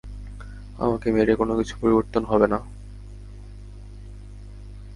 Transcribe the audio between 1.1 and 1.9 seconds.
মেরে কোনো কিছু